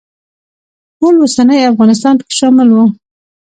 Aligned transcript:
ټول 0.97 1.13
اوسنی 1.19 1.59
افغانستان 1.71 2.13
پکې 2.19 2.33
شامل 2.39 2.67
و. 2.71 2.77